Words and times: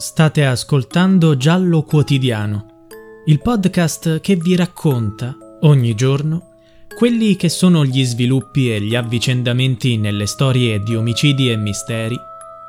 State 0.00 0.44
ascoltando 0.46 1.36
Giallo 1.36 1.82
Quotidiano, 1.82 2.86
il 3.24 3.42
podcast 3.42 4.20
che 4.20 4.36
vi 4.36 4.54
racconta 4.54 5.36
ogni 5.62 5.96
giorno 5.96 6.50
quelli 6.94 7.34
che 7.34 7.48
sono 7.48 7.84
gli 7.84 8.04
sviluppi 8.04 8.72
e 8.72 8.80
gli 8.80 8.94
avvicendamenti 8.94 9.96
nelle 9.96 10.26
storie 10.26 10.80
di 10.84 10.94
omicidi 10.94 11.50
e 11.50 11.56
misteri 11.56 12.16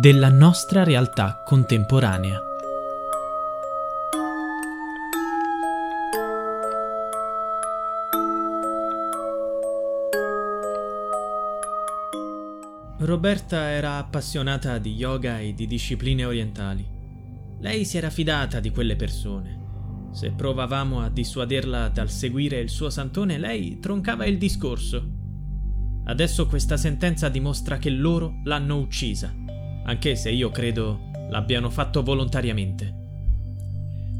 della 0.00 0.30
nostra 0.30 0.82
realtà 0.82 1.42
contemporanea. 1.44 2.40
Roberta 13.00 13.68
era 13.68 13.98
appassionata 13.98 14.78
di 14.78 14.94
yoga 14.94 15.38
e 15.38 15.52
di 15.52 15.66
discipline 15.66 16.24
orientali. 16.24 16.99
Lei 17.60 17.84
si 17.84 17.96
era 17.98 18.10
fidata 18.10 18.58
di 18.58 18.70
quelle 18.70 18.96
persone. 18.96 19.58
Se 20.12 20.32
provavamo 20.32 21.00
a 21.00 21.10
dissuaderla 21.10 21.88
dal 21.88 22.10
seguire 22.10 22.58
il 22.58 22.70
suo 22.70 22.90
santone, 22.90 23.38
lei 23.38 23.78
troncava 23.78 24.24
il 24.24 24.38
discorso. 24.38 25.18
Adesso 26.04 26.46
questa 26.46 26.76
sentenza 26.76 27.28
dimostra 27.28 27.78
che 27.78 27.90
loro 27.90 28.40
l'hanno 28.44 28.78
uccisa, 28.78 29.32
anche 29.84 30.16
se 30.16 30.30
io 30.30 30.50
credo 30.50 31.10
l'abbiano 31.28 31.70
fatto 31.70 32.02
volontariamente. 32.02 32.94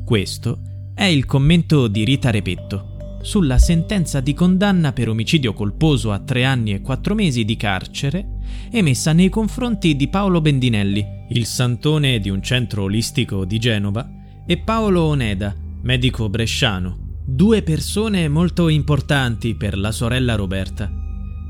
Questo 0.04 0.60
è 0.94 1.04
il 1.04 1.24
commento 1.24 1.88
di 1.88 2.04
Rita 2.04 2.30
Repetto 2.30 2.89
sulla 3.22 3.58
sentenza 3.58 4.20
di 4.20 4.34
condanna 4.34 4.92
per 4.92 5.08
omicidio 5.08 5.52
colposo 5.52 6.12
a 6.12 6.18
tre 6.20 6.44
anni 6.44 6.72
e 6.72 6.80
quattro 6.80 7.14
mesi 7.14 7.44
di 7.44 7.56
carcere 7.56 8.38
emessa 8.70 9.12
nei 9.12 9.28
confronti 9.28 9.96
di 9.96 10.08
Paolo 10.08 10.40
Bendinelli, 10.40 11.06
il 11.30 11.46
santone 11.46 12.18
di 12.18 12.30
un 12.30 12.42
centro 12.42 12.84
olistico 12.84 13.44
di 13.44 13.58
Genova, 13.58 14.08
e 14.46 14.58
Paolo 14.58 15.02
Oneda, 15.02 15.54
medico 15.82 16.28
bresciano, 16.28 17.20
due 17.24 17.62
persone 17.62 18.28
molto 18.28 18.68
importanti 18.68 19.54
per 19.54 19.78
la 19.78 19.92
sorella 19.92 20.34
Roberta. 20.34 20.90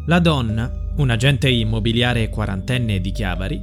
La 0.07 0.19
donna, 0.19 0.71
un 0.97 1.11
agente 1.11 1.49
immobiliare 1.49 2.29
quarantenne 2.29 3.01
di 3.01 3.13
Chiavari, 3.13 3.61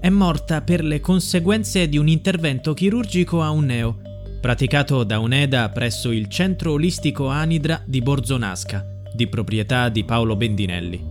è 0.00 0.08
morta 0.08 0.62
per 0.62 0.84
le 0.84 1.00
conseguenze 1.00 1.88
di 1.88 1.98
un 1.98 2.08
intervento 2.08 2.72
chirurgico 2.72 3.42
a 3.42 3.50
un 3.50 3.64
neo, 3.64 3.98
praticato 4.40 5.02
da 5.04 5.20
Oneda 5.20 5.68
presso 5.70 6.10
il 6.12 6.28
centro 6.28 6.72
olistico 6.72 7.28
Anidra 7.28 7.82
di 7.84 8.00
Borzonasca, 8.00 8.86
di 9.12 9.26
proprietà 9.26 9.88
di 9.88 10.04
Paolo 10.04 10.36
Bendinelli. 10.36 11.04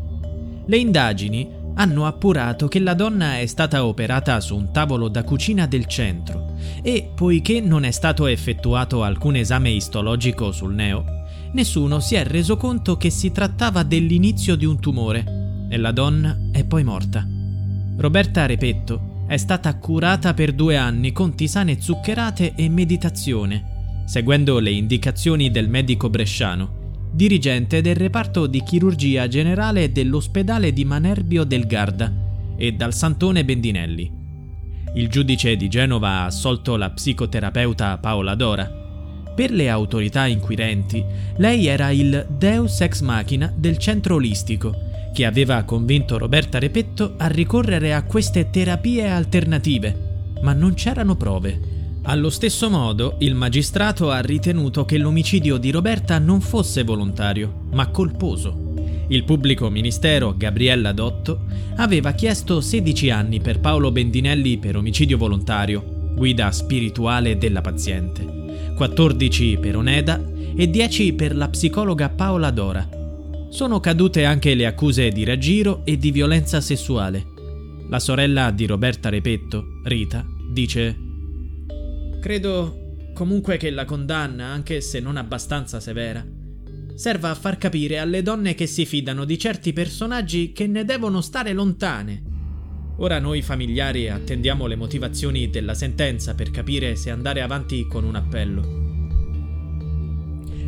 Le 0.65 0.77
indagini 0.77 1.49
hanno 1.75 2.05
appurato 2.05 2.67
che 2.67 2.79
la 2.79 2.93
donna 2.93 3.39
è 3.39 3.45
stata 3.45 3.85
operata 3.85 4.39
su 4.39 4.55
un 4.55 4.71
tavolo 4.71 5.09
da 5.09 5.23
cucina 5.23 5.67
del 5.67 5.85
centro 5.85 6.55
e, 6.81 7.11
poiché 7.13 7.61
non 7.61 7.83
è 7.83 7.91
stato 7.91 8.25
effettuato 8.25 9.03
alcun 9.03 9.35
esame 9.35 9.69
istologico 9.69 10.51
sul 10.51 10.73
neo, 10.73 11.03
nessuno 11.51 11.99
si 11.99 12.15
è 12.15 12.25
reso 12.25 12.57
conto 12.57 12.97
che 12.97 13.09
si 13.09 13.31
trattava 13.31 13.83
dell'inizio 13.83 14.55
di 14.55 14.65
un 14.65 14.79
tumore 14.79 15.67
e 15.69 15.77
la 15.77 15.91
donna 15.91 16.37
è 16.51 16.63
poi 16.63 16.83
morta. 16.83 17.27
Roberta 17.97 18.45
Repetto 18.45 19.06
è 19.27 19.37
stata 19.37 19.77
curata 19.77 20.33
per 20.33 20.53
due 20.53 20.77
anni 20.77 21.11
con 21.11 21.35
tisane 21.35 21.79
zuccherate 21.79 22.53
e 22.55 22.69
meditazione, 22.69 24.03
seguendo 24.05 24.59
le 24.59 24.71
indicazioni 24.71 25.51
del 25.51 25.69
medico 25.69 26.09
bresciano 26.09 26.77
dirigente 27.17 27.81
del 27.81 27.95
reparto 27.95 28.45
di 28.45 28.61
chirurgia 28.61 29.27
generale 29.27 29.91
dell'ospedale 29.91 30.71
di 30.71 30.85
Manerbio 30.85 31.45
del 31.45 31.65
Garda 31.65 32.13
e 32.55 32.73
dal 32.73 32.93
Santone 32.93 33.43
Bendinelli. 33.43 34.11
Il 34.93 35.09
giudice 35.09 35.55
di 35.55 35.67
Genova 35.67 36.09
ha 36.09 36.25
assolto 36.25 36.75
la 36.75 36.91
psicoterapeuta 36.91 37.97
Paola 37.97 38.35
Dora. 38.35 38.71
Per 39.35 39.51
le 39.51 39.69
autorità 39.69 40.27
inquirenti, 40.27 41.03
lei 41.37 41.65
era 41.65 41.89
il 41.89 42.25
deus 42.37 42.81
ex 42.81 43.01
machina 43.01 43.51
del 43.55 43.77
centro 43.77 44.15
olistico, 44.15 44.86
che 45.17 45.25
aveva 45.25 45.63
convinto 45.63 46.19
Roberta 46.19 46.59
Repetto 46.59 47.15
a 47.17 47.25
ricorrere 47.25 47.91
a 47.91 48.03
queste 48.03 48.51
terapie 48.51 49.09
alternative, 49.09 50.35
ma 50.43 50.53
non 50.53 50.75
c'erano 50.75 51.15
prove. 51.15 51.59
Allo 52.03 52.29
stesso 52.29 52.69
modo, 52.69 53.15
il 53.21 53.33
magistrato 53.33 54.11
ha 54.11 54.19
ritenuto 54.19 54.85
che 54.85 54.99
l'omicidio 54.99 55.57
di 55.57 55.71
Roberta 55.71 56.19
non 56.19 56.39
fosse 56.39 56.83
volontario, 56.83 57.61
ma 57.71 57.87
colposo. 57.87 58.75
Il 59.07 59.23
pubblico 59.23 59.71
ministero 59.71 60.35
Gabriella 60.37 60.91
Dotto 60.91 61.45
aveva 61.77 62.11
chiesto 62.11 62.61
16 62.61 63.09
anni 63.09 63.39
per 63.39 63.59
Paolo 63.59 63.91
Bendinelli 63.91 64.59
per 64.59 64.75
omicidio 64.75 65.17
volontario, 65.17 66.11
guida 66.13 66.51
spirituale 66.51 67.39
della 67.39 67.61
paziente, 67.61 68.73
14 68.75 69.57
per 69.59 69.77
Oneda 69.77 70.23
e 70.55 70.69
10 70.69 71.13
per 71.13 71.35
la 71.35 71.49
psicologa 71.49 72.07
Paola 72.09 72.51
Dora. 72.51 72.96
Sono 73.49 73.79
cadute 73.79 74.25
anche 74.25 74.53
le 74.55 74.65
accuse 74.65 75.09
di 75.09 75.23
raggiro 75.23 75.85
e 75.85 75.97
di 75.97 76.11
violenza 76.11 76.59
sessuale. 76.59 77.25
La 77.89 77.99
sorella 77.99 78.51
di 78.51 78.65
Roberta 78.65 79.07
Repetto, 79.09 79.79
Rita, 79.83 80.25
dice 80.51 80.95
Credo 82.19 82.95
comunque 83.13 83.55
che 83.57 83.71
la 83.71 83.85
condanna, 83.85 84.47
anche 84.47 84.81
se 84.81 84.99
non 84.99 85.15
abbastanza 85.15 85.79
severa, 85.79 86.25
serva 86.93 87.29
a 87.29 87.35
far 87.35 87.57
capire 87.57 87.99
alle 87.99 88.21
donne 88.21 88.53
che 88.53 88.67
si 88.67 88.85
fidano 88.85 89.23
di 89.23 89.39
certi 89.39 89.71
personaggi 89.71 90.51
che 90.51 90.67
ne 90.67 90.83
devono 90.83 91.21
stare 91.21 91.53
lontane. 91.53 92.23
Ora 92.97 93.19
noi 93.19 93.41
familiari 93.41 94.09
attendiamo 94.09 94.67
le 94.67 94.75
motivazioni 94.75 95.49
della 95.49 95.73
sentenza 95.73 96.35
per 96.35 96.51
capire 96.51 96.95
se 96.95 97.11
andare 97.11 97.41
avanti 97.41 97.87
con 97.87 98.03
un 98.03 98.15
appello. 98.15 98.86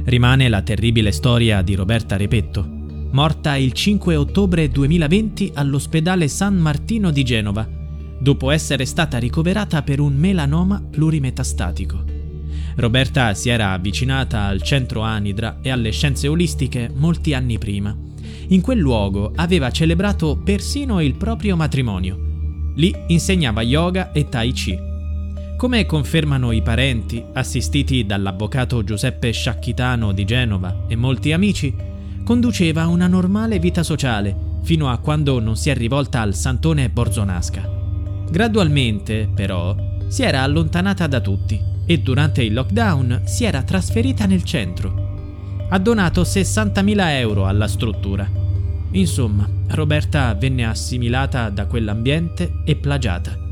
Rimane 0.06 0.50
la 0.50 0.62
terribile 0.62 1.12
storia 1.12 1.62
di 1.62 1.76
Roberta 1.76 2.18
Repetto, 2.18 2.66
morta 3.12 3.56
il 3.56 3.74
5 3.74 4.16
ottobre 4.16 4.70
2020 4.70 5.52
all'ospedale 5.56 6.28
San 6.28 6.56
Martino 6.56 7.12
di 7.12 7.24
Genova 7.24 7.78
dopo 8.20 8.52
essere 8.52 8.86
stata 8.86 9.18
ricoverata 9.18 9.82
per 9.82 10.00
un 10.00 10.14
melanoma 10.14 10.84
plurimetastatico. 10.88 12.04
Roberta 12.76 13.34
si 13.34 13.50
era 13.50 13.72
avvicinata 13.72 14.44
al 14.44 14.62
centro 14.62 15.02
Anidra 15.02 15.60
e 15.62 15.70
alle 15.70 15.92
scienze 15.92 16.28
olistiche 16.28 16.92
molti 16.94 17.34
anni 17.34 17.58
prima. 17.58 17.96
In 18.50 18.62
quel 18.62 18.80
luogo 18.80 19.32
aveva 19.36 19.72
celebrato 19.72 20.38
persino 20.44 21.02
il 21.02 21.16
proprio 21.16 21.56
matrimonio. 21.56 22.28
Lì 22.76 22.94
insegnava 23.08 23.62
yoga 23.62 24.12
e 24.12 24.28
tai 24.30 24.52
chi. 24.52 24.89
Come 25.60 25.86
confermano 25.86 26.54
i 26.54 26.62
parenti, 26.62 27.22
assistiti 27.34 28.06
dall'avvocato 28.06 28.82
Giuseppe 28.82 29.32
Sciacchitano 29.32 30.14
di 30.14 30.24
Genova 30.24 30.86
e 30.88 30.96
molti 30.96 31.34
amici, 31.34 31.76
conduceva 32.24 32.88
una 32.88 33.08
normale 33.08 33.60
vita 33.60 33.84
sociale 33.84 34.34
fino 34.62 34.88
a 34.88 35.00
quando 35.00 35.38
non 35.42 35.58
si 35.58 35.70
è 35.70 35.76
rivolta 35.76 36.22
al 36.22 36.34
santone 36.34 36.90
Borzonasca. 36.90 37.70
Gradualmente, 38.32 39.30
però, 39.36 39.76
si 40.08 40.24
era 40.24 40.44
allontanata 40.44 41.08
da 41.08 41.20
tutti 41.20 41.62
e 41.86 42.00
durante 42.00 42.42
il 42.42 42.54
lockdown 42.54 43.24
si 43.26 43.44
era 43.44 43.62
trasferita 43.62 44.26
nel 44.26 44.44
centro. 44.44 45.68
Ha 45.68 45.78
donato 45.78 46.22
60.000 46.22 47.10
euro 47.18 47.46
alla 47.46 47.68
struttura. 47.68 48.26
Insomma, 48.92 49.46
Roberta 49.72 50.34
venne 50.36 50.64
assimilata 50.64 51.50
da 51.50 51.66
quell'ambiente 51.66 52.62
e 52.64 52.78
plagiata. 52.78 53.48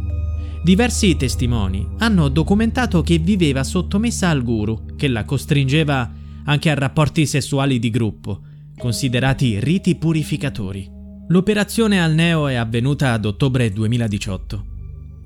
Diversi 0.68 1.16
testimoni 1.16 1.88
hanno 2.00 2.28
documentato 2.28 3.02
che 3.02 3.20
viveva 3.20 3.64
sottomessa 3.64 4.28
al 4.28 4.44
guru, 4.44 4.98
che 4.98 5.08
la 5.08 5.24
costringeva 5.24 6.12
anche 6.44 6.70
a 6.70 6.74
rapporti 6.74 7.26
sessuali 7.26 7.80
di 7.80 7.90
gruppo, 7.90 8.42
considerati 8.78 9.62
riti 9.62 9.96
purificatori. 9.96 10.86
L'operazione 11.30 12.04
al 12.04 12.14
neo 12.14 12.50
è 12.50 12.56
avvenuta 12.56 13.14
ad 13.14 13.24
ottobre 13.24 13.72
2018. 13.72 14.66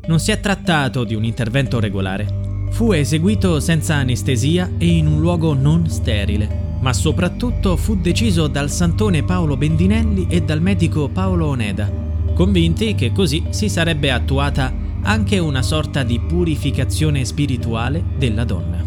Non 0.05 0.19
si 0.19 0.29
è 0.29 0.39
trattato 0.39 1.03
di 1.05 1.15
un 1.15 1.23
intervento 1.23 1.79
regolare. 1.79 2.67
Fu 2.69 2.91
eseguito 2.91 3.59
senza 3.59 3.95
anestesia 3.95 4.69
e 4.77 4.85
in 4.85 5.07
un 5.07 5.21
luogo 5.21 5.55
non 5.55 5.89
sterile, 5.89 6.77
ma 6.81 6.93
soprattutto 6.93 7.77
fu 7.77 7.99
deciso 7.99 8.45
dal 8.45 8.69
santone 8.69 9.23
Paolo 9.23 9.57
Bendinelli 9.57 10.27
e 10.29 10.43
dal 10.43 10.61
medico 10.61 11.09
Paolo 11.09 11.47
Oneda, 11.47 11.91
convinti 12.35 12.93
che 12.93 13.11
così 13.11 13.45
si 13.49 13.69
sarebbe 13.69 14.11
attuata 14.11 14.80
anche 15.03 15.39
una 15.39 15.61
sorta 15.61 16.03
di 16.03 16.19
purificazione 16.19 17.25
spirituale 17.25 18.03
della 18.17 18.43
donna. 18.43 18.85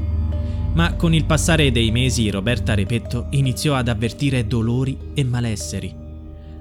Ma 0.74 0.94
con 0.94 1.14
il 1.14 1.24
passare 1.24 1.70
dei 1.70 1.90
mesi 1.90 2.30
Roberta 2.30 2.74
Repetto 2.74 3.26
iniziò 3.30 3.74
ad 3.74 3.88
avvertire 3.88 4.46
dolori 4.46 4.98
e 5.14 5.24
malesseri 5.24 6.02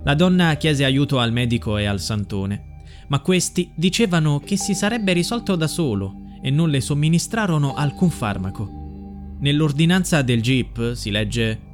la 0.03 0.15
donna 0.15 0.55
chiese 0.55 0.83
aiuto 0.83 1.19
al 1.19 1.31
medico 1.31 1.77
e 1.77 1.85
al 1.85 2.01
santone, 2.01 2.81
ma 3.07 3.21
questi 3.21 3.71
dicevano 3.73 4.39
che 4.39 4.57
si 4.57 4.73
sarebbe 4.73 5.13
risolto 5.13 5.55
da 5.55 5.67
solo 5.67 6.15
e 6.41 6.49
non 6.49 6.69
le 6.69 6.81
somministrarono 6.81 7.73
alcun 7.73 8.09
farmaco. 8.09 9.37
Nell'ordinanza 9.39 10.21
del 10.21 10.41
GIP 10.41 10.93
si 10.93 11.09
legge 11.09 11.71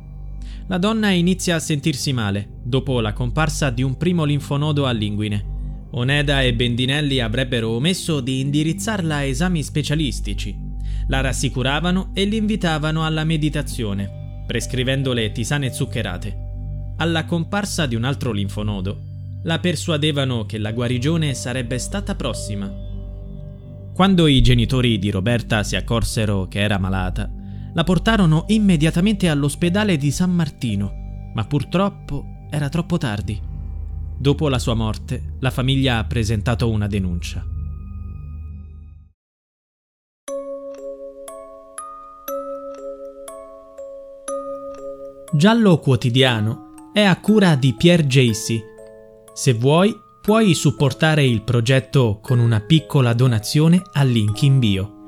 La 0.68 0.78
donna 0.78 1.10
inizia 1.10 1.56
a 1.56 1.60
sentirsi 1.60 2.14
male 2.14 2.60
dopo 2.64 3.02
la 3.02 3.14
comparsa 3.14 3.72
di 3.72 3.82
un 3.82 3.98
primo 3.98 4.24
linfonodo 4.26 4.86
all'inguine. 4.86 5.49
Oneda 5.92 6.42
e 6.44 6.54
Bendinelli 6.54 7.20
avrebbero 7.20 7.72
omesso 7.72 8.20
di 8.20 8.42
indirizzarla 8.42 9.16
a 9.16 9.24
esami 9.24 9.64
specialistici. 9.64 10.56
La 11.08 11.22
rassicuravano 11.22 12.12
e 12.14 12.26
l'invitavano 12.26 13.04
alla 13.04 13.24
meditazione, 13.24 14.44
prescrivendole 14.46 15.32
tisane 15.32 15.72
zuccherate. 15.74 16.48
Alla 16.98 17.26
comparsa 17.26 17.88
di 17.88 17.96
un 17.96 18.04
altro 18.04 18.32
linfonodo, 18.32 19.08
la 19.44 19.60
persuadevano 19.60 20.46
che 20.46 20.58
la 20.58 20.72
guarigione 20.72 21.34
sarebbe 21.34 21.80
stata 21.80 22.14
prossima. 22.14 22.72
Quando 23.94 24.28
i 24.28 24.42
genitori 24.42 25.00
di 25.00 25.10
Roberta 25.10 25.64
si 25.64 25.76
accorsero 25.76 26.48
che 26.48 26.60
era 26.60 26.78
malata, 26.78 27.30
la 27.74 27.84
portarono 27.84 28.46
immediatamente 28.48 29.28
all'ospedale 29.28 29.98
di 29.98 30.12
San 30.12 30.32
Martino, 30.32 31.32
ma 31.34 31.46
purtroppo 31.46 32.48
era 32.52 32.70
troppo 32.70 32.98
tardi. 32.98 33.49
Dopo 34.22 34.50
la 34.50 34.60
sua 34.60 34.74
morte, 34.74 35.36
la 35.40 35.50
famiglia 35.50 35.98
ha 35.98 36.04
presentato 36.04 36.70
una 36.70 36.88
denuncia. 36.88 37.42
Giallo 45.32 45.80
Quotidiano 45.80 46.92
è 46.92 47.02
a 47.02 47.18
cura 47.22 47.56
di 47.56 47.74
Pierre 47.76 48.08
Jacy. 48.08 48.62
Se 49.34 49.54
vuoi, 49.54 49.96
puoi 50.22 50.54
supportare 50.54 51.24
il 51.24 51.42
progetto 51.44 52.20
con 52.22 52.40
una 52.40 52.60
piccola 52.60 53.14
donazione 53.14 53.82
al 53.94 54.10
link 54.10 54.42
in 54.42 54.60
bio. 54.60 54.99